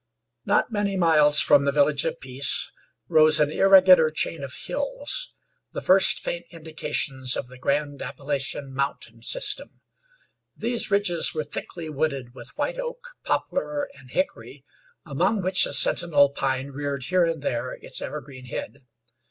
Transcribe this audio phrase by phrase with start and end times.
[0.47, 2.71] Not many miles from the Village of Peace
[3.07, 5.31] rose an irregular chain of hills,
[5.73, 9.79] the first faint indications of the grand Appalachian Mountain system.
[10.57, 14.65] These ridges were thickly wooded with white oak, poplar and hickory,
[15.05, 18.77] among which a sentinel pine reared here and there its evergreen head.